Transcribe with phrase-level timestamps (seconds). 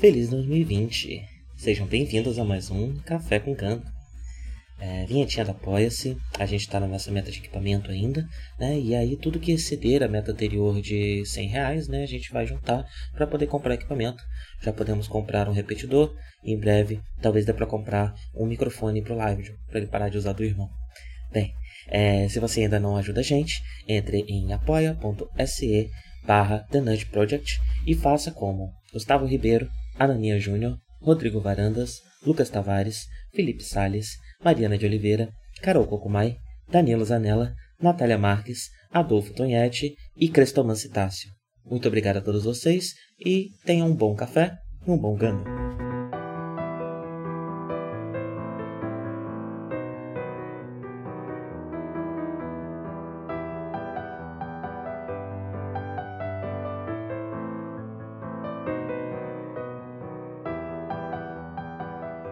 [0.00, 1.22] Feliz 2020!
[1.58, 3.86] Sejam bem-vindos a mais um Café com Canto.
[4.80, 8.26] É, vinhetinha da Apoia-se, a gente está na nossa meta de equipamento ainda,
[8.58, 8.80] né?
[8.80, 12.02] E aí tudo que exceder a meta anterior de 100 reais, né?
[12.02, 12.82] A gente vai juntar
[13.12, 14.24] para poder comprar equipamento.
[14.62, 19.14] Já podemos comprar um repetidor, e em breve talvez dê para comprar um microfone pro
[19.14, 20.70] live, para ele parar de usar do irmão.
[21.30, 21.52] Bem,
[21.88, 25.90] é, se você ainda não ajuda a gente, entre em apoia.se
[26.26, 26.80] barra The
[27.12, 29.68] Project e faça como Gustavo Ribeiro,
[29.98, 35.30] Anania Júnior, Rodrigo Varandas, Lucas Tavares, Felipe Sales, Mariana de Oliveira,
[35.62, 36.36] Carol Cocumai,
[36.68, 41.30] Danilo Zanella, Natália Marques, Adolfo Tonhete e Crestoman Citácio.
[41.64, 45.69] Muito obrigado a todos vocês e tenham um bom café e um bom gano.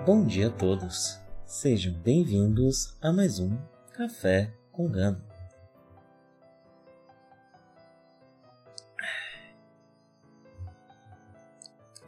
[0.09, 1.21] Bom dia a todos.
[1.45, 3.59] Sejam bem-vindos a mais um
[3.93, 5.23] Café com Gano.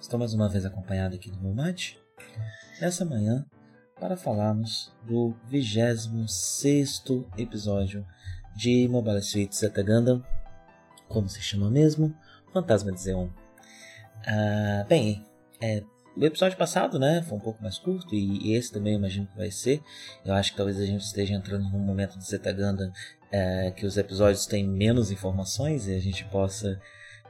[0.01, 2.01] Estou mais uma vez acompanhado aqui do meu mate,
[2.81, 3.45] nessa manhã,
[4.01, 7.05] para falarmos do 26
[7.37, 8.07] episódio
[8.57, 10.25] de Mobile Suit Zeta Gundam,
[11.07, 12.17] como se chama mesmo,
[12.51, 13.29] Fantasma de Zeon.
[14.27, 15.23] Ah, bem,
[15.61, 15.85] é,
[16.21, 19.51] o episódio passado, né, foi um pouco mais curto e esse também imagino que vai
[19.51, 19.83] ser.
[20.25, 22.93] Eu acho que talvez a gente esteja entrando num momento de Zetaganda
[23.33, 26.79] é, que os episódios têm menos informações e a gente possa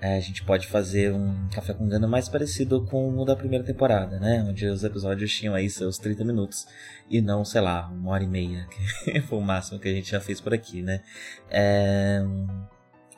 [0.01, 3.63] é, a gente pode fazer um café com Ganda mais parecido com o da primeira
[3.63, 4.43] temporada, né?
[4.49, 6.67] Onde os episódios tinham aí seus 30 minutos
[7.09, 8.67] e não, sei lá, uma hora e meia,
[9.05, 11.03] que foi o máximo que a gente já fez por aqui, né?
[11.51, 12.23] É...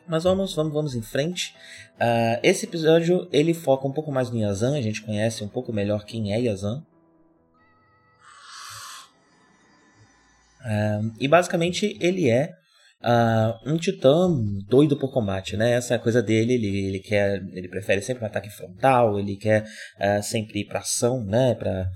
[0.06, 1.54] Mas vamos, vamos, vamos em frente.
[1.94, 5.72] Uh, esse episódio ele foca um pouco mais no Yazan, a gente conhece um pouco
[5.72, 6.82] melhor quem é Yazan.
[10.60, 12.52] Uh, e basicamente ele é
[13.02, 14.30] uh, um titã
[14.68, 15.72] doido por combate, né?
[15.72, 19.62] Essa é coisa dele, ele, ele quer, ele prefere sempre um ataque frontal, ele quer
[19.62, 21.54] uh, sempre ir para ação, né?
[21.54, 21.88] Para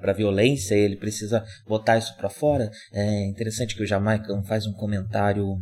[0.00, 2.70] para violência, ele precisa botar isso para fora.
[2.92, 5.56] É interessante que o Jamaican faz um comentário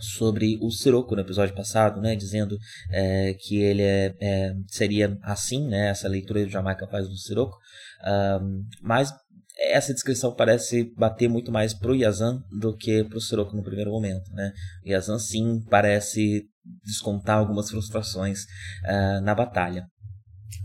[0.00, 2.58] sobre o Sirocco no episódio passado, né, dizendo
[2.90, 7.58] é, que ele é, é, seria assim, né, essa leitura do Jamaica faz do Sirocco,
[8.40, 9.12] um, mas
[9.58, 14.30] essa descrição parece bater muito mais pro Yazan do que pro Sirocco no primeiro momento,
[14.32, 14.52] né,
[14.84, 16.48] o Yazan sim parece
[16.84, 18.44] descontar algumas frustrações
[18.84, 19.86] uh, na batalha.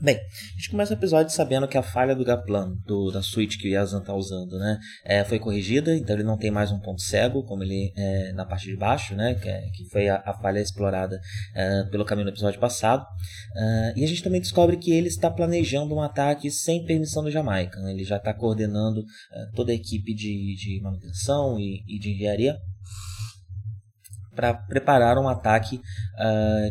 [0.01, 3.57] Bem, a gente começa o episódio sabendo que a falha do Gaplan, do, da suíte
[3.57, 6.79] que o Yazan está usando, né, é, foi corrigida, então ele não tem mais um
[6.79, 10.23] ponto cego, como ele é, na parte de baixo, né, que, é, que foi a,
[10.25, 11.19] a, falha explorada
[11.53, 13.05] é, pelo caminho do episódio passado.
[13.55, 17.31] É, e a gente também descobre que ele está planejando um ataque sem permissão do
[17.31, 17.79] Jamaica.
[17.81, 19.03] Né, ele já está coordenando
[19.53, 22.57] toda a equipe de, de manutenção e, e de engenharia
[24.33, 25.79] para preparar um ataque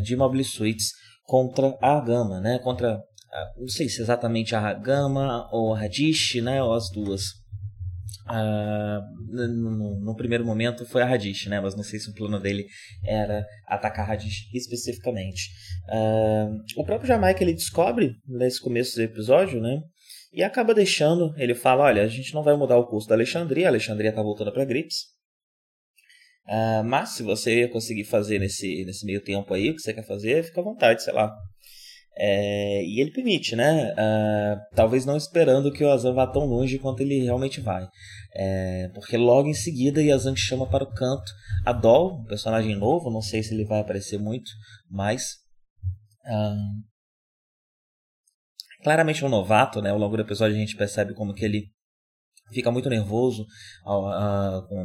[0.03, 0.91] de Mobile Suites
[1.23, 2.59] contra a Gama, né?
[2.59, 3.01] Contra,
[3.57, 6.61] não sei se exatamente a Gama ou a Radish, né?
[6.61, 7.43] Ou as duas.
[8.25, 9.01] Uh,
[9.49, 11.59] no, no, primeiro momento foi a Radish, né?
[11.59, 12.65] Mas não sei se o plano dele
[13.03, 15.49] era atacar a Radish especificamente.
[15.89, 19.81] Uh, o próprio Jamaica ele descobre nesse começo do episódio, né?
[20.31, 23.67] E acaba deixando, ele fala, olha, a gente não vai mudar o curso da Alexandria,
[23.67, 25.12] a Alexandria está voltando para Grips.
[26.45, 30.05] Uh, mas se você conseguir fazer nesse, nesse meio tempo aí o que você quer
[30.05, 31.33] fazer, fica à vontade, sei lá.
[32.15, 33.91] É, e ele permite, né?
[33.93, 37.87] Uh, talvez não esperando que o Azan vá tão longe quanto ele realmente vai.
[38.35, 41.31] É, porque logo em seguida Yazan chama para o canto
[41.65, 44.51] a Doll, um personagem novo, não sei se ele vai aparecer muito,
[44.89, 45.37] mas.
[46.25, 46.83] Uh,
[48.83, 49.89] claramente um novato, né?
[49.89, 51.72] Ao longo do episódio a gente percebe como que ele
[52.53, 53.45] fica muito nervoso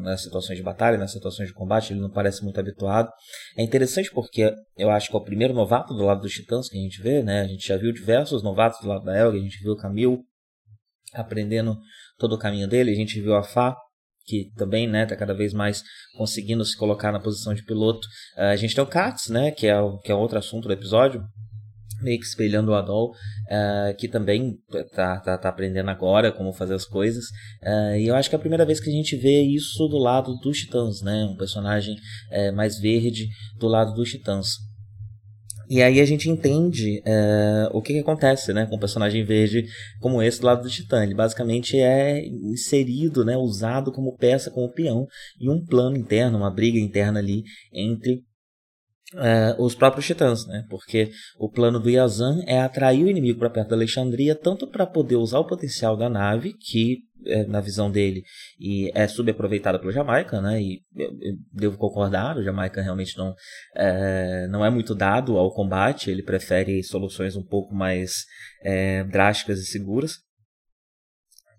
[0.01, 3.11] nas situações de batalha, nas situações de combate, ele não parece muito habituado.
[3.57, 6.79] É interessante porque eu acho que é o primeiro novato do lado dos Titãs que
[6.79, 7.43] a gente vê, né?
[7.43, 10.19] A gente já viu diversos novatos do lado da Elga, a gente viu o Camille
[11.15, 11.77] aprendendo
[12.19, 13.77] todo o caminho dele, a gente viu a Fá,
[14.25, 15.83] que também né, tá cada vez mais
[16.17, 18.07] conseguindo se colocar na posição de piloto.
[18.37, 20.75] Uh, a gente tem o Katz, né, que é, o, que é outro assunto do
[20.75, 21.23] episódio,
[22.03, 24.59] meio que espelhando o Adol, uh, que também
[24.95, 27.27] tá, tá, tá, aprendendo agora como fazer as coisas.
[27.63, 29.99] Uh, e eu acho que é a primeira vez que a gente vê isso do
[29.99, 31.25] lado dos Titãs, né?
[31.25, 33.29] Um personagem uh, mais verde
[33.59, 34.69] do lado dos Titãs.
[35.71, 37.03] E aí a gente entende
[37.75, 39.67] o que, que, acontece né, com um personagem verde
[40.01, 41.03] como esse do lado do Titã.
[41.03, 45.07] Ele basicamente é inserido, né, usado como peça, como peão,
[45.39, 48.25] em um plano interno, uma briga interna ali entre
[49.15, 50.65] uh, os próprios titãs, né?
[50.69, 54.87] Porque o plano do Yazan é atrair o inimigo para perto da Alexandria, tanto para
[54.87, 58.23] poder usar o potencial da nave, que é, na visão dele
[58.61, 60.63] e é subaproveitada pelo Jamaica, né?
[60.63, 60.81] E
[61.53, 63.35] devo concordar, o Jamaica realmente não
[63.75, 68.25] é, não é muito dado ao combate, ele prefere soluções um pouco mais
[68.63, 70.13] é, drásticas e seguras.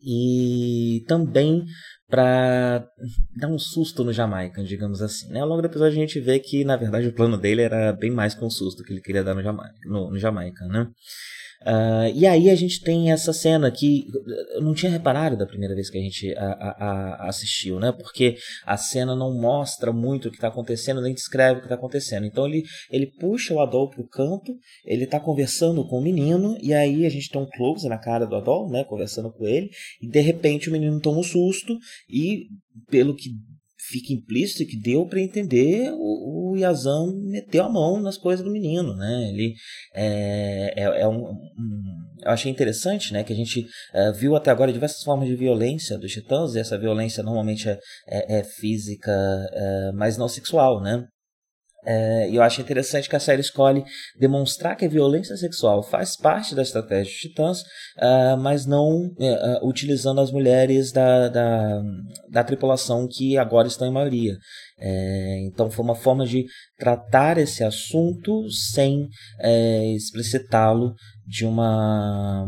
[0.02, 1.66] E também
[2.10, 2.88] para
[3.36, 5.32] dar um susto no Jamaica, digamos assim.
[5.32, 5.42] Né?
[5.42, 8.10] Ao longo do episódio a gente vê que, na verdade, o plano dele era bem
[8.10, 9.76] mais que um susto que ele queria dar no Jamaica.
[9.86, 10.88] No, no Jamaica né?
[11.62, 14.08] Uh, e aí a gente tem essa cena que
[14.54, 16.70] eu não tinha reparado da primeira vez que a gente a, a,
[17.26, 17.92] a assistiu, né?
[17.92, 21.76] Porque a cena não mostra muito o que está acontecendo, nem descreve o que está
[21.76, 22.26] acontecendo.
[22.26, 26.74] Então ele, ele puxa o Adol pro canto, ele está conversando com o menino, e
[26.74, 28.86] aí a gente tem um close na cara do Adol, né?
[28.86, 29.70] Conversando com ele,
[30.02, 31.78] e de repente o menino toma um susto,
[32.10, 32.48] e
[32.90, 33.32] pelo que
[33.90, 38.52] fica implícito que deu para entender o, o Yazan meteu a mão nas coisas do
[38.52, 39.30] menino, né?
[39.30, 39.54] Ele
[39.96, 44.52] é, é, é um, um, eu achei interessante, né, que a gente é, viu até
[44.52, 49.12] agora diversas formas de violência dos titãs e essa violência normalmente é, é, é física,
[49.12, 51.06] é, mas não sexual, né?
[51.86, 53.84] É, e eu acho interessante que a série escolhe
[54.20, 59.68] demonstrar que a violência sexual faz parte da estratégia dos titãs, uh, mas não uh,
[59.68, 61.82] utilizando as mulheres da, da,
[62.30, 64.36] da, tripulação que agora estão em maioria.
[64.82, 66.46] É, então foi uma forma de
[66.78, 69.08] tratar esse assunto sem
[69.42, 70.94] é, explicitá-lo
[71.30, 72.48] de uma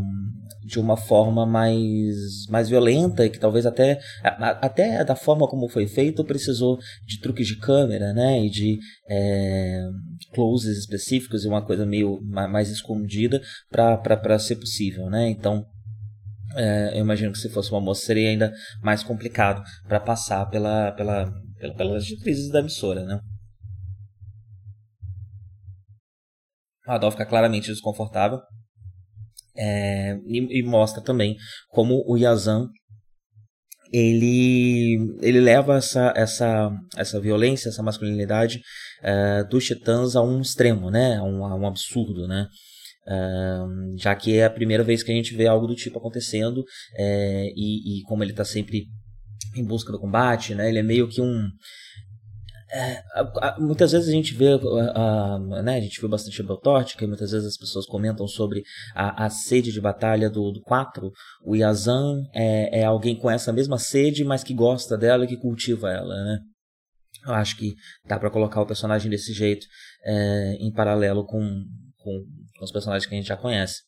[0.64, 5.88] de uma forma mais, mais violenta e que talvez até, até da forma como foi
[5.88, 8.80] feito precisou de truques de câmera, né, e de
[9.10, 9.82] é,
[10.34, 15.66] closes específicos e uma coisa meio mais escondida para ser possível, né, então
[16.56, 20.92] é, eu imagino que se fosse uma moça seria ainda mais complicado para passar pela,
[20.92, 23.20] pela, pela, pelas diretrizes da emissora, né.
[26.88, 28.40] Adolfo fica claramente desconfortável
[29.56, 31.36] é, e, e, mostra também
[31.70, 32.70] como o Yazan
[33.92, 38.62] ele, ele leva essa, essa, essa violência, essa masculinidade
[39.04, 41.18] é, dos titãs a um extremo, né?
[41.18, 42.28] a, um, a um absurdo.
[42.28, 42.48] Né?
[43.08, 43.58] É,
[43.98, 46.64] já que é a primeira vez que a gente vê algo do tipo acontecendo
[46.98, 48.86] é, e, e como ele está sempre
[49.56, 50.70] em busca do combate, né?
[50.70, 51.50] ele é meio que um
[52.74, 53.04] é,
[53.60, 54.48] muitas vezes a gente vê,
[54.96, 58.64] a, né, a gente viu bastante Beltorte, e muitas vezes as pessoas comentam sobre
[58.96, 61.12] a, sede de batalha do, do 4.
[61.44, 65.38] O Yazan é, é alguém com essa mesma sede, mas que gosta dela e que
[65.38, 66.40] cultiva ela, né?
[67.26, 67.76] Eu acho que
[68.06, 69.68] dá para colocar o personagem desse jeito
[70.04, 71.64] é, em paralelo com,
[71.98, 72.26] com,
[72.58, 73.82] com os personagens que a gente já conhece.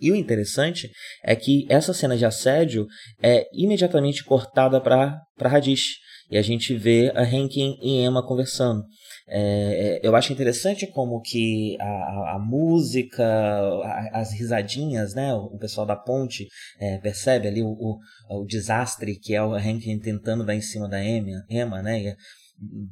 [0.00, 0.90] E o interessante
[1.24, 2.86] é que essa cena de assédio
[3.22, 8.84] é imediatamente cortada para Radish e a gente vê a Henkin e Emma conversando.
[9.30, 15.54] É, é, eu acho interessante como que a, a, música, a, as risadinhas, né, o,
[15.54, 16.48] o pessoal da ponte
[16.80, 17.98] é, percebe ali o, o,
[18.30, 22.16] o, desastre que é o Henkin tentando dar em cima da Emma, Emma né, e,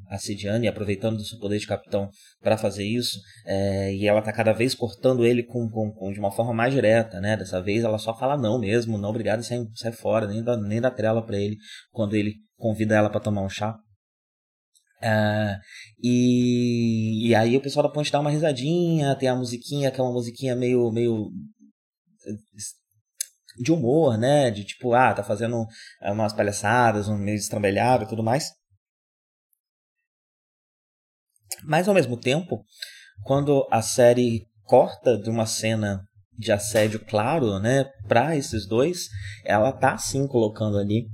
[0.09, 2.09] assediando e aproveitando do seu poder de capitão
[2.41, 6.21] para fazer isso, é, e ela tá cada vez cortando ele com, com, com, de
[6.21, 7.37] uma forma mais direta, né?
[7.37, 10.81] Dessa vez ela só fala não mesmo, não obrigado, sai, sai fora, nem dá, nem
[10.81, 11.57] dá trela para ele
[11.91, 13.77] quando ele convida ela para tomar um chá.
[15.03, 15.61] Uh,
[16.03, 20.03] e, e aí o pessoal da ponte dá uma risadinha, tem a musiquinha, que é
[20.03, 21.31] uma musiquinha meio, meio
[23.59, 24.51] de humor, né?
[24.51, 25.67] De tipo, ah, tá fazendo
[26.03, 28.51] umas palhaçadas, um meio estrambelhado e tudo mais.
[31.65, 32.65] Mas ao mesmo tempo,
[33.25, 36.03] quando a série corta de uma cena
[36.39, 39.09] de assédio claro, né, para esses dois,
[39.45, 41.07] ela tá sim colocando ali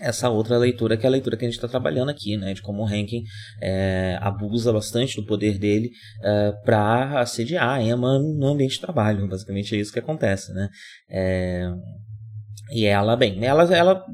[0.00, 2.62] essa outra leitura, que é a leitura que a gente está trabalhando aqui, né, de
[2.62, 3.22] como o Rankin
[3.60, 5.90] é, abusa bastante do poder dele
[6.22, 9.28] é, para assediar a Emma no ambiente de trabalho.
[9.28, 10.68] Basicamente é isso que acontece, né.
[11.08, 11.70] É,
[12.72, 14.04] e ela, bem, ela, ela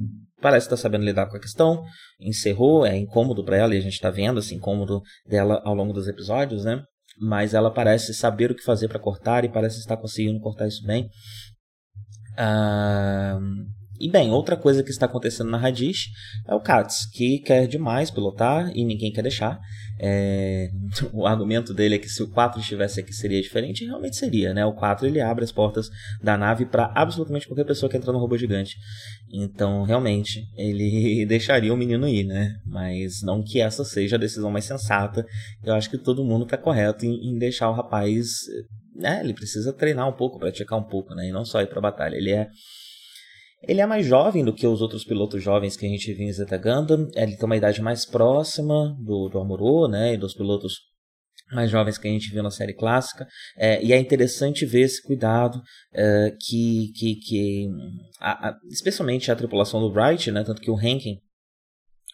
[0.47, 1.83] parece estar tá sabendo lidar com a questão,
[2.21, 5.93] encerrou, é incômodo para ela e a gente está vendo esse incômodo dela ao longo
[5.93, 6.85] dos episódios, né.
[7.19, 10.87] Mas ela parece saber o que fazer para cortar e parece estar conseguindo cortar isso
[10.87, 11.09] bem.
[12.39, 13.41] Ah,
[14.01, 16.11] e bem, outra coisa que está acontecendo na Radish
[16.47, 19.59] é o Katz, que quer demais pilotar e ninguém quer deixar.
[19.99, 20.69] É...
[21.13, 24.53] O argumento dele é que se o 4 estivesse aqui seria diferente, e realmente seria,
[24.53, 24.65] né?
[24.65, 25.89] O 4 ele abre as portas
[26.23, 28.77] da nave para absolutamente qualquer pessoa que entrar no robô gigante.
[29.33, 32.55] Então, realmente, ele deixaria o menino ir, né?
[32.67, 35.25] Mas não que essa seja a decisão mais sensata.
[35.65, 38.27] Eu acho que todo mundo está correto em, em deixar o rapaz.
[38.95, 39.21] Né?
[39.23, 41.29] Ele precisa treinar um pouco, praticar um pouco, né?
[41.29, 42.17] E não só ir para batalha.
[42.17, 42.49] Ele é
[43.63, 46.33] ele é mais jovem do que os outros pilotos jovens que a gente viu em
[46.33, 47.09] Zeta Gundam.
[47.15, 50.15] Ele tem uma idade mais próxima do, do Amuro, né?
[50.15, 50.75] E dos pilotos
[51.53, 55.01] mais jovens que a gente viu na série clássica é, e é interessante ver esse
[55.01, 55.63] cuidado
[55.95, 57.69] é, que, que, que
[58.21, 61.21] a, a, especialmente a tripulação do Wright, né, tanto que o Hankin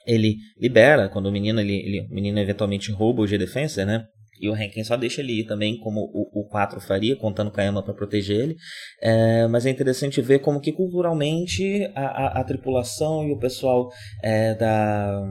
[0.07, 4.05] ele libera quando o menino ele, ele o menino eventualmente rouba o G-Defenser, né?
[4.43, 7.61] E o Hankin só deixa ele ir também, como o, o 4 faria, contando com
[7.61, 8.57] a Emma para proteger ele.
[9.01, 13.89] É, mas é interessante ver como que culturalmente a, a, a tripulação e o pessoal
[14.21, 15.23] é, da,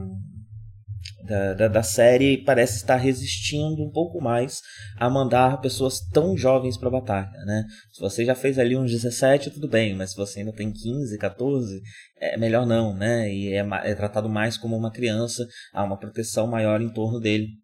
[1.24, 4.60] da, da, da, série parece estar resistindo um pouco mais
[4.98, 7.64] a mandar pessoas tão jovens para a batalha, né?
[7.92, 11.18] Se você já fez ali uns 17, tudo bem, mas se você ainda tem 15,
[11.18, 11.82] 14,
[12.18, 13.30] é melhor não, né?
[13.30, 17.61] E é, é tratado mais como uma criança, há uma proteção maior em torno dele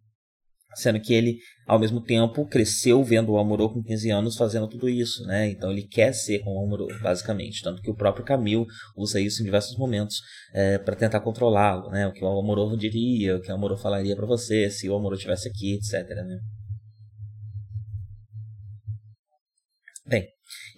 [0.75, 4.89] sendo que ele, ao mesmo tempo, cresceu vendo o Amorô com 15 anos fazendo tudo
[4.89, 5.51] isso, né?
[5.51, 7.63] Então ele quer ser como o Amorô, basicamente.
[7.63, 10.21] Tanto que o próprio Camil usa isso em diversos momentos
[10.55, 12.07] é, para tentar controlá-lo, né?
[12.07, 15.15] O que o Amorô diria, o que o Amorô falaria para você, se o Amorô
[15.15, 16.39] estivesse aqui, etc, né?
[20.07, 20.27] Bem,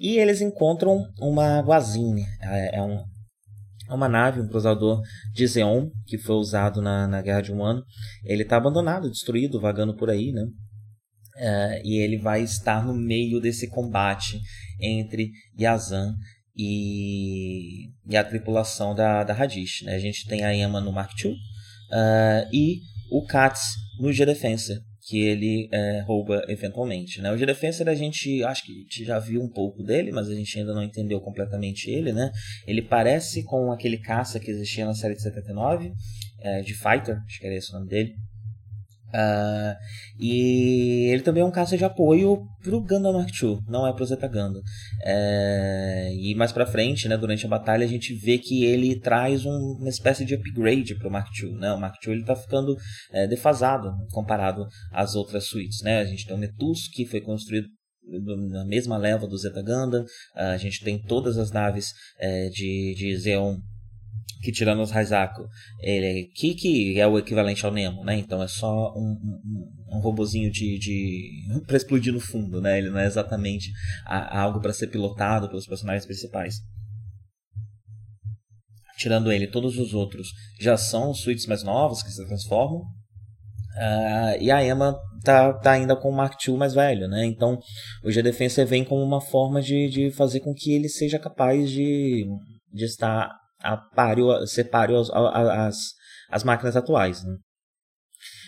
[0.00, 3.04] e eles encontram uma guazine, é, é um
[3.90, 7.64] é uma nave, um cruzador de Zeon, que foi usado na, na Guerra de um
[7.64, 7.82] Ano.
[8.24, 10.46] Ele está abandonado, destruído, vagando por aí, né?
[11.36, 14.38] É, e ele vai estar no meio desse combate
[14.78, 16.14] entre Yazan
[16.56, 19.82] e, e a tripulação da, da Radish.
[19.84, 19.94] Né?
[19.94, 22.80] A gente tem a Emma no Mark II uh, e
[23.10, 27.20] o Katz no G-Defenser que ele é, rouba eventualmente.
[27.20, 27.32] Né?
[27.32, 30.34] O G-Defenser a gente acho que a gente já viu um pouco dele, mas a
[30.36, 32.12] gente ainda não entendeu completamente ele.
[32.12, 32.30] Né?
[32.64, 35.92] Ele parece com aquele caça que existia na série de 79,
[36.38, 38.14] é, de Fighter, acho que era esse o nome dele.
[39.12, 39.76] Uh,
[40.18, 44.04] e ele também é um caça de apoio pro Gundam Mark II, não é pro
[44.04, 44.62] Zeta Gundam.
[45.02, 49.44] É, e mais pra frente, né, durante a batalha, a gente vê que ele traz
[49.44, 51.52] um, uma espécie de upgrade pro Mark II.
[51.52, 51.72] Né?
[51.72, 52.76] O Mark II ele tá ficando
[53.12, 55.82] é, defasado comparado às outras suítes.
[55.82, 56.00] Né?
[56.00, 57.66] A gente tem o Netus, que foi construído
[58.50, 60.04] na mesma leva do Zeta Gundam.
[60.34, 63.56] A gente tem todas as naves é, de, de Zeon
[64.42, 65.46] que tirando os Raizaku,
[65.80, 68.16] ele Kiki é o equivalente ao Nemo, né?
[68.16, 69.16] Então é só um,
[69.90, 72.78] um, um robozinho de, de para explodir no fundo, né?
[72.78, 73.70] Ele não é exatamente
[74.06, 76.56] a algo para ser pilotado pelos personagens principais.
[78.98, 80.28] Tirando ele, todos os outros
[80.60, 82.82] já são suítes mais novas que se transformam.
[83.76, 87.24] Uh, e a Emma tá, tá ainda com o Mark II mais velho, né?
[87.24, 87.58] Então
[88.04, 92.26] o G-Defense vem como uma forma de, de fazer com que ele seja capaz de,
[92.72, 95.94] de estar a páreo, ser páreo às,
[96.30, 97.24] às máquinas atuais.
[97.24, 97.36] Né?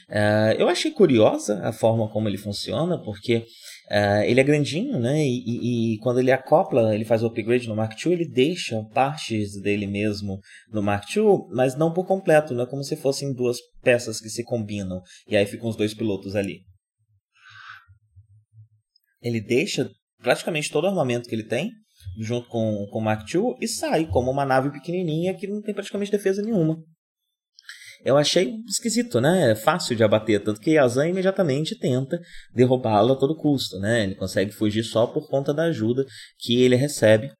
[0.08, 3.46] Uh, eu achei curiosa a forma como ele funciona, porque
[3.90, 5.24] uh, ele é grandinho, né?
[5.24, 8.82] E, e, e, quando ele acopla, ele faz o upgrade no Mark II, ele deixa
[8.92, 10.38] partes dele mesmo
[10.70, 14.28] no Mark II, mas não por completo, não é como se fossem duas peças que
[14.28, 16.60] se combinam e aí ficam os dois pilotos ali.
[19.22, 19.88] Ele deixa
[20.20, 21.70] praticamente todo o armamento que ele tem
[22.18, 25.74] junto com, com o Mark II e sai como uma nave pequenininha que não tem
[25.74, 26.82] praticamente defesa nenhuma.
[28.04, 29.52] Eu achei esquisito, né?
[29.52, 32.18] É fácil de abater, tanto que Yazan imediatamente tenta
[32.52, 34.02] derrubá-lo a todo custo, né?
[34.02, 36.04] Ele consegue fugir só por conta da ajuda
[36.38, 37.30] que ele recebe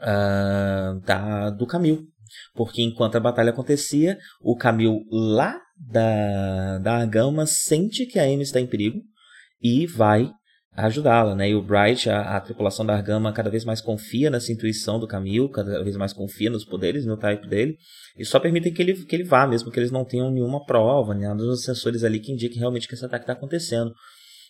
[0.00, 2.06] uh, da, do Camil.
[2.54, 8.42] Porque enquanto a batalha acontecia, o Camil lá da, da Agama sente que a Amy
[8.42, 9.00] está em perigo
[9.60, 10.30] e vai
[10.76, 11.50] ajudá-la, né?
[11.50, 15.06] E o Bright, a, a, tripulação da Argama, cada vez mais confia nessa intuição do
[15.06, 17.76] Camille, cada vez mais confia nos poderes, no type dele,
[18.18, 21.14] e só permitem que ele, que ele vá, mesmo que eles não tenham nenhuma prova,
[21.14, 23.92] nada dos sensores ali que indiquem realmente que esse ataque está acontecendo.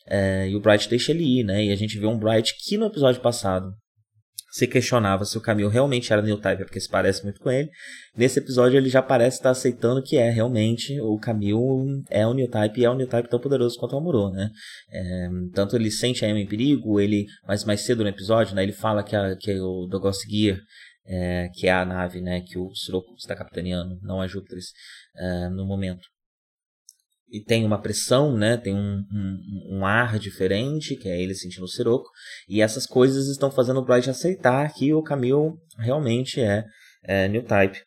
[0.09, 1.65] É, e o Bright deixa ele ir, né?
[1.65, 3.73] E a gente vê um Bright que no episódio passado
[4.57, 7.69] se questionava se o Camille realmente era New Type, porque se parece muito com ele.
[8.17, 12.49] Nesse episódio ele já parece estar aceitando que é realmente o Camille é o New
[12.49, 14.49] Type e é o New Type tão poderoso quanto o Amuro, né?
[14.91, 18.63] É, tanto ele sente a Emma em perigo, ele mas mais cedo no episódio, né,
[18.63, 20.59] ele fala que, a, que o Dogos Gear
[21.05, 24.59] é, que é a nave né, que o Sirocco está capitaneando, não a Júpiter,
[25.17, 26.09] é, no momento
[27.37, 28.57] e tem uma pressão, né?
[28.57, 32.09] Tem um, um, um, ar diferente, que é ele sentindo o Siroco.
[32.49, 36.65] E essas coisas estão fazendo o Bright aceitar que o Camille realmente é,
[37.05, 37.79] é New Type.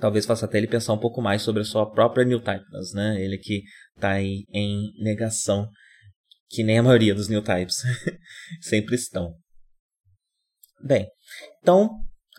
[0.00, 3.22] Talvez faça até ele pensar um pouco mais sobre a sua própria New Typeness, né?
[3.22, 3.62] Ele que
[3.94, 5.70] está aí em negação,
[6.48, 7.76] que nem a maioria dos New Types
[8.60, 9.36] sempre estão.
[10.82, 11.06] Bem,
[11.62, 11.90] então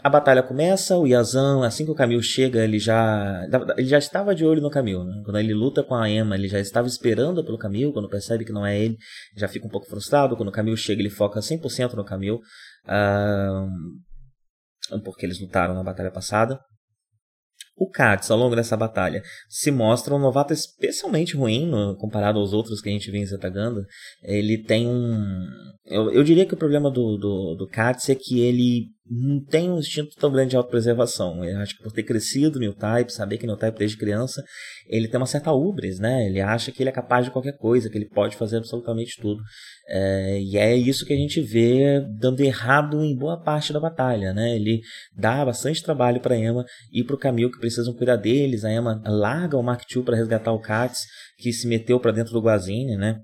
[0.03, 3.41] a batalha começa, o Yazan, assim que o Camil chega, ele já
[3.77, 5.03] ele já estava de olho no Camil.
[5.03, 5.23] Né?
[5.25, 7.91] Quando ele luta com a Emma, ele já estava esperando pelo Camil.
[7.91, 8.95] Quando percebe que não é ele,
[9.35, 10.37] já fica um pouco frustrado.
[10.37, 12.39] Quando o Camil chega, ele foca 100% no Camil,
[12.85, 13.67] uh,
[15.03, 16.59] porque eles lutaram na batalha passada.
[17.75, 22.51] O Katz, ao longo dessa batalha, se mostra um novato especialmente ruim no, comparado aos
[22.51, 23.83] outros que a gente vê em Zetaganda.
[24.23, 25.45] Ele tem um.
[25.85, 29.71] Eu, eu diria que o problema do, do, do Katz é que ele não tem
[29.71, 31.43] um instinto tão grande de autopreservação.
[31.43, 34.43] Eu acho que por ter crescido no Type, saber que no Type desde criança,
[34.87, 36.25] ele tem uma certa ubris, né?
[36.25, 39.41] Ele acha que ele é capaz de qualquer coisa, que ele pode fazer absolutamente tudo.
[39.89, 44.33] É, e é isso que a gente vê dando errado em boa parte da batalha,
[44.33, 44.55] né?
[44.55, 44.81] Ele
[45.15, 48.65] dá bastante trabalho para Emma e para o Camille que precisam cuidar deles.
[48.65, 51.03] A Emma larga o Mark II para resgatar o Katz,
[51.37, 53.19] que se meteu para dentro do Guazine, né?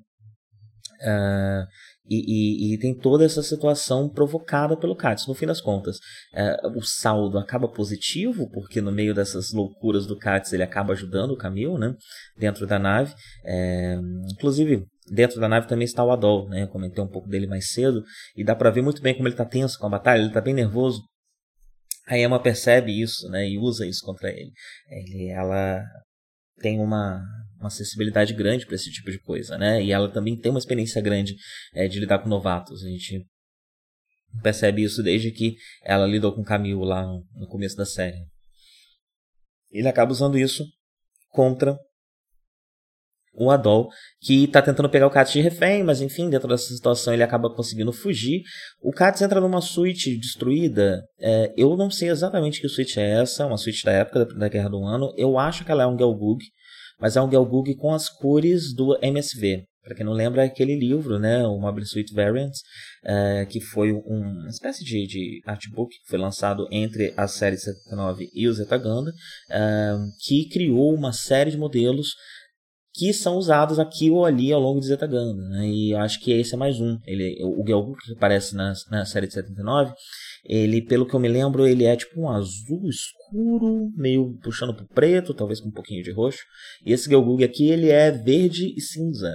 [1.02, 1.68] Uh,
[2.10, 5.26] e, e, e, tem toda essa situação provocada pelo Katz.
[5.26, 5.98] No fim das contas,
[6.34, 11.32] é, o saldo acaba positivo, porque no meio dessas loucuras do Katz ele acaba ajudando
[11.32, 11.96] o Camil, né?
[12.38, 13.14] Dentro da nave.
[13.46, 13.98] É,
[14.32, 16.64] inclusive, dentro da nave também está o Adol, né?
[16.64, 18.04] Eu comentei um pouco dele mais cedo.
[18.36, 20.42] E dá para ver muito bem como ele está tenso com a batalha, ele está
[20.42, 21.02] bem nervoso.
[22.08, 23.48] A Emma percebe isso, né?
[23.48, 24.52] E usa isso contra ele.
[24.90, 25.82] ele ela
[26.60, 27.22] tem uma,
[27.64, 29.82] uma acessibilidade grande para esse tipo de coisa, né?
[29.82, 31.36] E ela também tem uma experiência grande
[31.74, 32.84] é, de lidar com novatos.
[32.84, 33.26] A gente
[34.42, 38.18] percebe isso desde que ela lidou com Camilo lá no, começo da série.
[39.72, 40.66] Ele acaba usando isso
[41.30, 41.78] contra
[43.36, 43.90] o Adol,
[44.22, 47.50] que está tentando pegar o Katz de refém, mas enfim, dentro dessa situação ele acaba
[47.50, 48.44] conseguindo fugir.
[48.80, 51.04] O Katz entra numa suíte destruída.
[51.20, 54.48] É, eu não sei exatamente que suíte é essa, uma suíte da época da, da
[54.48, 55.12] Guerra do Ano.
[55.18, 56.44] Eu acho que ela é um Gelgug,
[57.04, 59.66] mas é um Gelgug com as cores do MSV.
[59.84, 62.62] Para quem não lembra, é aquele livro, né, o Mobile Suite Variants,
[63.04, 67.58] é, que foi um, uma espécie de, de artbook que foi lançado entre a série
[67.58, 69.12] 79 e o Zetaganda,
[69.52, 69.96] é,
[70.26, 72.16] que criou uma série de modelos
[72.94, 75.42] que são usados aqui ou ali ao longo de Zetaganda.
[75.50, 75.68] Né?
[75.68, 77.00] E acho que esse é mais um.
[77.08, 79.94] Ele, o Gelguk que aparece na, na série de 79,
[80.46, 84.88] ele, pelo que eu me lembro, ele é tipo um azul escuro, meio puxando pro
[84.88, 86.44] preto, talvez com um pouquinho de roxo.
[86.86, 89.34] E esse Gelgug aqui, ele é verde e cinza,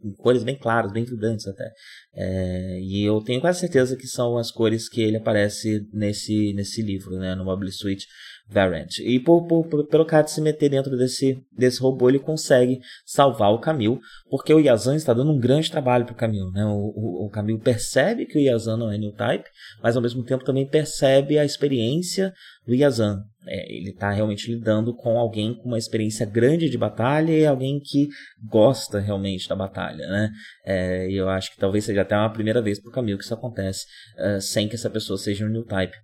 [0.00, 1.70] com cores bem claras, bem vibrantes até.
[2.14, 6.80] É, e eu tenho quase certeza que são as cores que ele aparece nesse, nesse
[6.80, 8.06] livro, né, no Mobile Suite
[8.46, 8.98] Variant.
[8.98, 13.50] E por, por, pelo cara de se meter dentro desse, desse robô, ele consegue salvar
[13.52, 16.50] o Camil, porque o Yazan está dando um grande trabalho para o Camil.
[16.50, 16.64] Né?
[16.66, 19.48] O, o, o Camil percebe que o Yazan não é New Type,
[19.82, 22.34] mas ao mesmo tempo também percebe a experiência
[22.66, 23.24] do Yazan.
[23.46, 27.80] É, ele está realmente lidando com alguém com uma experiência grande de batalha e alguém
[27.80, 28.08] que
[28.46, 30.06] gosta realmente da batalha.
[30.06, 30.30] Né?
[30.66, 33.24] É, e eu acho que talvez seja até uma primeira vez para o Camil que
[33.24, 33.86] isso acontece,
[34.18, 35.94] uh, sem que essa pessoa seja um New Type.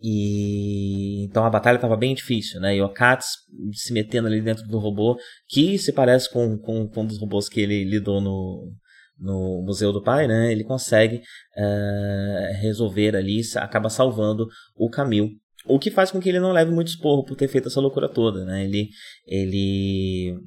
[0.00, 2.76] E então a batalha estava bem difícil, né?
[2.76, 3.26] E o Katz
[3.72, 5.16] se metendo ali dentro do robô,
[5.48, 8.72] que se parece com, com, com um dos robôs que ele lidou no,
[9.18, 10.52] no Museu do Pai, né?
[10.52, 15.30] Ele consegue uh, resolver ali, acaba salvando o Camil.
[15.68, 18.08] O que faz com que ele não leve muito esporro por ter feito essa loucura
[18.08, 18.64] toda, né?
[18.64, 18.88] Ele,
[19.26, 20.38] ele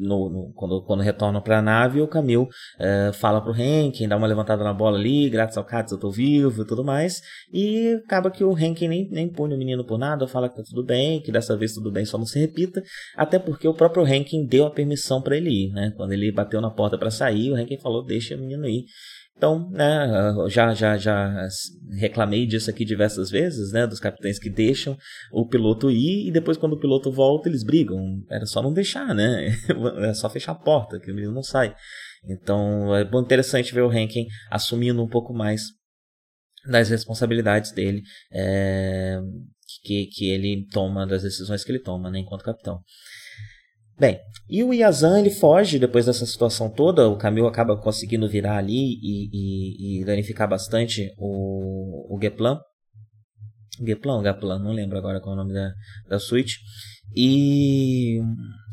[0.00, 4.16] no, no, quando, quando retornam para a nave, o Camil uh, fala pro Henken, dá
[4.16, 7.20] uma levantada na bola ali, graças ao Katz eu tô vivo e tudo mais,
[7.52, 10.62] e acaba que o Henken nem, nem pune o menino por nada, fala que tá
[10.62, 12.82] tudo bem, que dessa vez tudo bem, só não se repita,
[13.14, 15.92] até porque o próprio Henken deu a permissão para ele ir, né?
[15.96, 18.84] Quando ele bateu na porta para sair, o Henken falou, deixa o menino ir.
[19.40, 20.06] Então, né,
[20.48, 21.48] já, já, já
[21.92, 24.98] reclamei disso aqui diversas vezes, né, dos capitães que deixam
[25.32, 28.22] o piloto ir e depois quando o piloto volta eles brigam.
[28.28, 29.48] Era só não deixar, né?
[30.10, 31.74] É só fechar a porta que o menino não sai.
[32.22, 35.62] Então, é interessante ver o Rankin assumindo um pouco mais
[36.66, 39.18] das responsabilidades dele, é,
[39.82, 42.78] que, que ele toma, das decisões que ele toma, né, enquanto capitão.
[44.00, 47.06] Bem, e o Yazan ele foge depois dessa situação toda.
[47.06, 52.58] O Camil acaba conseguindo virar ali e, e, e danificar bastante o, o Geplan.
[53.78, 55.70] Geplan ou Gaplan, não lembro agora qual é o nome da,
[56.08, 56.60] da suíte.
[57.14, 58.20] E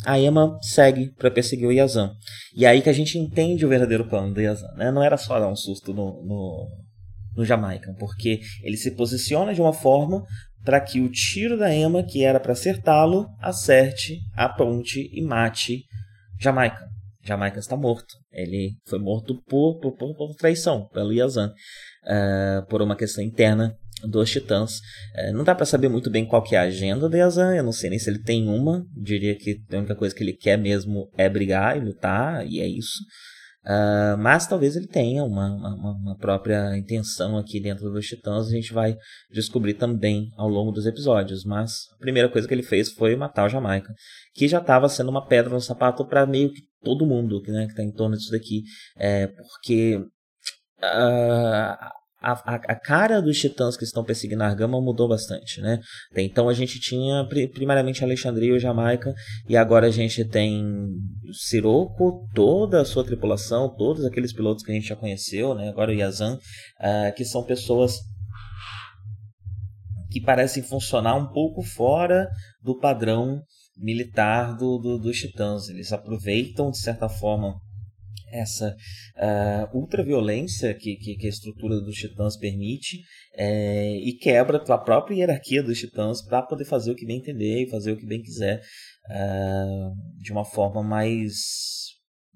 [0.06, 2.14] a Emma segue para perseguir o Yazan.
[2.56, 4.72] E aí que a gente entende o verdadeiro plano do Yazan.
[4.78, 4.92] Né?
[4.92, 6.70] Não era só dar um susto no, no,
[7.36, 10.24] no Jamaica, porque ele se posiciona de uma forma
[10.68, 15.86] para que o tiro da Emma, que era para acertá-lo, acerte a ponte e mate
[16.38, 16.86] Jamaica.
[17.24, 18.14] Jamaica está morto.
[18.34, 21.54] Ele foi morto por, por, por, por traição, pelo Yazan,
[22.04, 24.80] uh, por uma questão interna dos Titãs.
[25.16, 27.64] Uh, não dá para saber muito bem qual que é a agenda do Yazan, eu
[27.64, 28.86] não sei nem se ele tem uma.
[28.94, 32.68] Diria que a única coisa que ele quer mesmo é brigar e lutar, e é
[32.68, 33.00] isso.
[33.68, 38.52] Uh, mas talvez ele tenha uma, uma, uma, própria intenção aqui dentro dos Titãs, a
[38.52, 38.96] gente vai
[39.30, 41.44] descobrir também ao longo dos episódios.
[41.44, 43.94] Mas a primeira coisa que ele fez foi matar o Jamaica,
[44.34, 47.72] que já estava sendo uma pedra no sapato para meio que todo mundo né, que
[47.72, 48.64] está em torno disso daqui,
[48.98, 51.90] é, porque uh,
[52.28, 55.80] a a, a, cara dos titãs que estão perseguindo a Argama mudou bastante, né?
[56.16, 59.14] Então a gente tinha primariamente Alexandria e Jamaica,
[59.48, 60.90] e agora a gente tem
[61.32, 65.70] Siroco, toda a sua tripulação, todos aqueles pilotos que a gente já conheceu, né?
[65.70, 67.96] Agora o Yazan, uh, que são pessoas
[70.10, 72.28] que parecem funcionar um pouco fora
[72.62, 73.42] do padrão
[73.78, 75.70] militar do, do, dos titãs.
[75.70, 77.56] Eles aproveitam, de certa forma,
[78.32, 78.76] essa
[79.16, 83.02] uh, ultraviolência que, que, que, a estrutura dos titãs permite
[83.36, 87.64] é, e quebra a própria hierarquia dos titãs para poder fazer o que bem entender
[87.64, 88.62] e fazer o que bem quiser
[89.10, 91.88] uh, de uma forma mais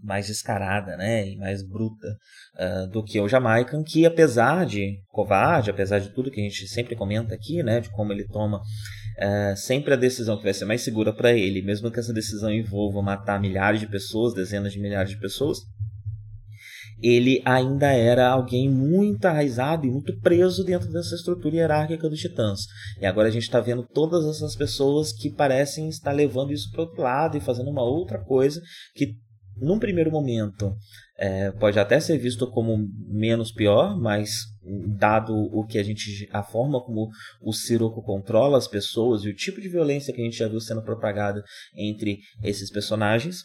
[0.04, 2.08] mais descarada né, e mais bruta
[2.56, 6.68] uh, do que o Jamaican, que apesar de covarde, apesar de tudo que a gente
[6.68, 10.66] sempre comenta aqui, né, de como ele toma uh, sempre a decisão que vai ser
[10.66, 14.80] mais segura para ele, mesmo que essa decisão envolva matar milhares de pessoas, dezenas de
[14.80, 15.60] milhares de pessoas,
[17.02, 22.62] ele ainda era alguém muito arraizado e muito preso dentro dessa estrutura hierárquica dos titãs.
[23.00, 26.82] E agora a gente está vendo todas essas pessoas que parecem estar levando isso para
[26.82, 28.62] outro lado e fazendo uma outra coisa
[28.96, 29.16] que
[29.58, 30.76] num primeiro momento,
[31.18, 34.32] é, pode até ser visto como menos pior, mas
[34.98, 37.10] dado o que a gente, a forma como
[37.42, 40.60] o Siroco controla as pessoas e o tipo de violência que a gente já viu
[40.60, 41.44] sendo propagada
[41.76, 43.44] entre esses personagens,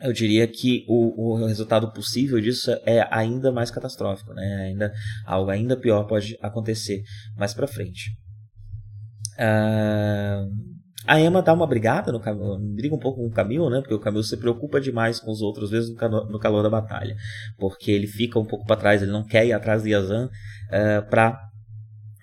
[0.00, 4.66] eu diria que o, o resultado possível disso é ainda mais catastrófico, né?
[4.68, 4.92] Ainda
[5.24, 7.02] algo ainda pior pode acontecer
[7.36, 8.10] mais para frente.
[9.38, 12.20] Uh, a Emma dá uma brigada no
[12.74, 13.80] briga um pouco com o Camilo, né?
[13.80, 17.14] Porque o Camilo se preocupa demais com os outros, calor, no calor da batalha,
[17.58, 20.30] porque ele fica um pouco para trás, ele não quer ir atrás de Yazan uh,
[20.72, 21.40] eh, para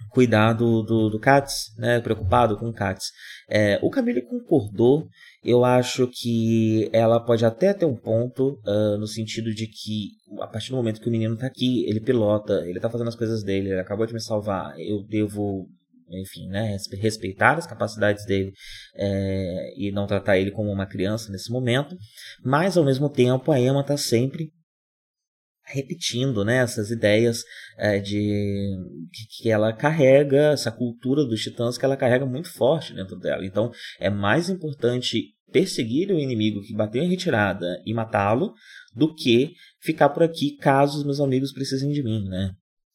[0.09, 1.99] cuidar do, do, do Katz, né?
[2.01, 3.05] Preocupado com o Katz.
[3.49, 5.07] É, o Camilo concordou.
[5.43, 10.47] Eu acho que ela pode até ter um ponto uh, no sentido de que a
[10.47, 13.43] partir do momento que o menino está aqui, ele pilota, ele está fazendo as coisas
[13.43, 15.67] dele, ele acabou de me salvar, eu devo
[16.09, 18.51] enfim, né, respeitar as capacidades dele
[18.95, 21.95] é, e não tratar ele como uma criança nesse momento,
[22.43, 24.51] mas ao mesmo tempo a Emma está sempre
[25.65, 27.43] repetindo né, essas ideias
[27.77, 28.19] é, de
[29.11, 33.45] que, que, ela carrega, essa cultura dos titãs que ela carrega muito forte dentro dela.
[33.45, 38.53] Então é mais importante perseguir o inimigo que bateu em retirada e matá-lo
[38.93, 42.51] do que ficar por aqui caso os meus amigos precisem de mim, né?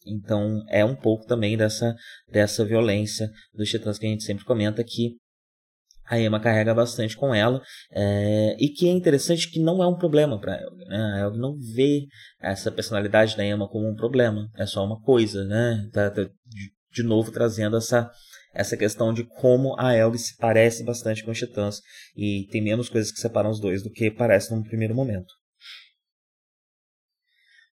[0.06, 1.94] Então é um pouco também dessa,
[2.30, 5.16] dessa violência dos titãs que a gente sempre comenta que
[6.08, 7.60] a Emma carrega bastante com ela
[7.92, 10.74] é, e que é interessante que não é um problema para ela.
[10.86, 10.96] Né?
[10.96, 12.06] A Elg não vê
[12.40, 15.88] essa personalidade da Emma como um problema, é só uma coisa, né?
[15.92, 16.22] Tá, tá
[16.92, 18.10] de, novo trazendo essa
[18.54, 21.80] essa questão de como a Elg se parece bastante com os Titãs
[22.16, 25.37] e tem menos coisas que separam os dois do que parece num primeiro momento.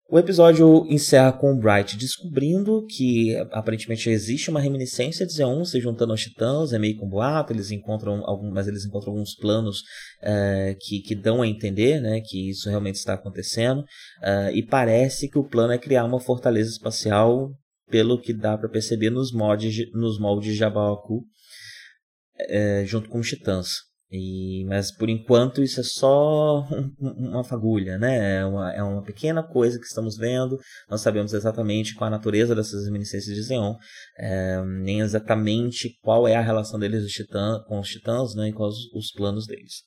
[0.07, 5.81] O episódio encerra com o Bright descobrindo que aparentemente existe uma reminiscência de Zeon se
[5.81, 9.35] juntando aos titãs, é meio com um boato, eles encontram algum, mas eles encontram alguns
[9.35, 9.79] planos
[10.21, 15.27] uh, que, que dão a entender né, que isso realmente está acontecendo, uh, e parece
[15.27, 17.49] que o plano é criar uma fortaleza espacial,
[17.89, 23.27] pelo que dá para perceber nos, mods, nos moldes de Jabaku, uh, junto com os
[23.27, 23.69] titãs.
[24.11, 26.65] E, mas por enquanto isso é só
[26.99, 28.37] uma fagulha, né?
[28.37, 30.59] É uma, é uma pequena coisa que estamos vendo.
[30.89, 33.75] Não sabemos exatamente qual a natureza dessas reminiscências de Zeon,
[34.17, 38.63] é, nem exatamente qual é a relação deles titã, com os titãs né, e com
[38.63, 39.83] os, os planos deles.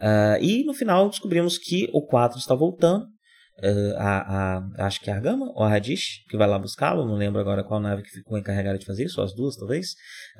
[0.00, 3.06] Uh, e no final descobrimos que o 4 está voltando.
[3.62, 7.06] Uh, a, a, acho que é a Argama ou a Radish, que vai lá buscá-lo,
[7.06, 9.92] não lembro agora qual nave que ficou encarregada de fazer isso, ou as duas talvez.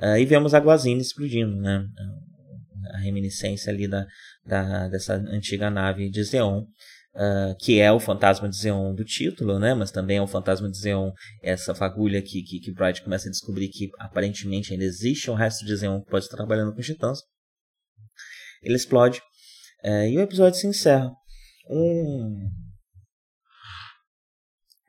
[0.02, 1.86] Uh, e vemos a Guazine explodindo, né?
[2.94, 4.04] A reminiscência ali da,
[4.44, 6.64] da, dessa antiga nave de Zeon.
[7.14, 9.74] Uh, que é o fantasma de Zeon do título, né?
[9.74, 13.30] Mas também é o fantasma de Zeon, essa fagulha que, que, que Bright começa a
[13.30, 16.86] descobrir que aparentemente ainda existe um resto de Zeon que pode estar trabalhando com os
[16.86, 17.18] titãs.
[18.62, 19.20] Ele explode.
[19.84, 21.12] Uh, e o episódio se encerra.
[21.68, 22.50] Um,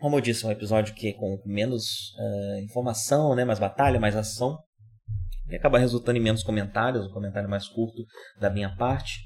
[0.03, 4.17] como eu disse, é um episódio que com menos uh, informação, né, mais batalha, mais
[4.17, 4.59] ação.
[5.47, 8.03] E acaba resultando em menos comentários, um comentário mais curto
[8.37, 9.21] da minha parte.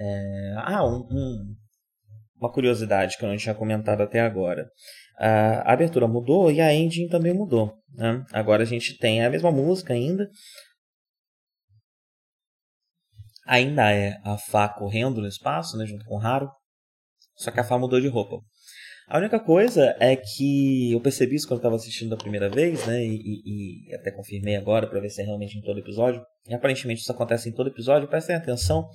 [0.00, 0.54] É...
[0.56, 1.54] Ah, um, um,
[2.40, 4.66] uma curiosidade que eu não tinha comentado até agora.
[5.18, 7.74] A abertura mudou e a engine também mudou.
[7.92, 8.24] Né?
[8.32, 10.26] Agora a gente tem a mesma música ainda.
[13.46, 16.50] Ainda é a Fá correndo no espaço, né, junto com o Haru.
[17.36, 18.38] Só que a Fá mudou de roupa.
[19.08, 23.02] A única coisa é que eu percebi isso quando estava assistindo da primeira vez, né?
[23.02, 26.22] E, e, e até confirmei agora para ver se é realmente em todo episódio.
[26.46, 28.06] E aparentemente isso acontece em todo episódio.
[28.06, 28.86] Prestem atenção,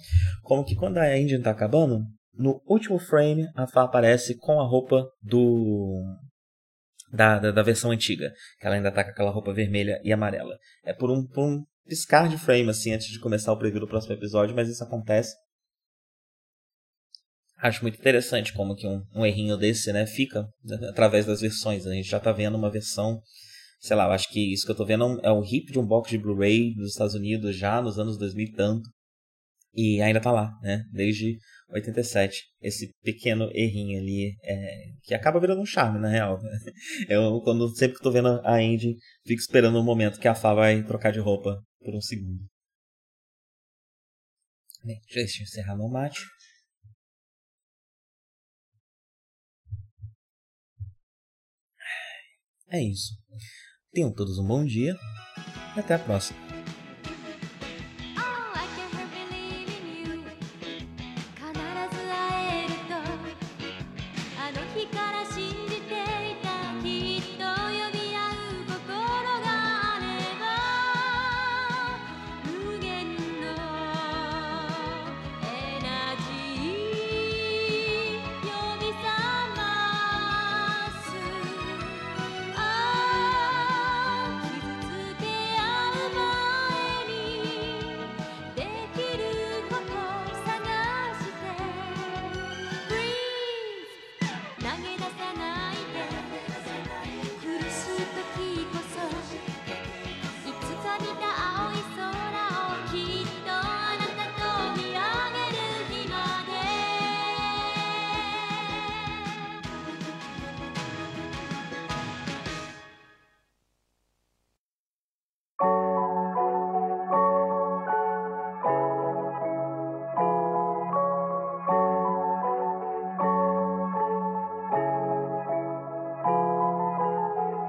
[0.43, 4.67] como que quando a engine está acabando, no último frame a Fá aparece com a
[4.67, 5.99] roupa do
[7.11, 10.55] da, da, da, versão antiga, que ela ainda tá com aquela roupa vermelha e amarela.
[10.85, 13.87] É por um, por um piscar de frame, assim, antes de começar o preview do
[13.87, 15.35] próximo episódio, mas isso acontece.
[17.63, 20.45] Acho muito interessante como que um, um errinho desse, né, fica
[20.89, 21.87] através das versões.
[21.87, 23.21] A gente já tá vendo uma versão,
[23.79, 26.09] sei lá, acho que isso que eu tô vendo é o hip de um box
[26.09, 28.89] de Blu-ray dos Estados Unidos já nos anos 2000 e tanto.
[29.73, 31.37] E ainda tá lá, né, desde
[31.69, 32.43] 87.
[32.61, 36.37] Esse pequeno errinho ali, é, que acaba virando um charme, na real.
[37.07, 40.53] Eu, quando, sempre que tô vendo a Andy, fico esperando o momento que a Fá
[40.53, 42.43] vai trocar de roupa por um segundo.
[44.83, 46.19] Bem, deixa eu encerrar meu mate.
[52.73, 53.13] É isso.
[53.93, 54.97] Tenham todos um bom dia
[55.77, 56.52] e até a próxima.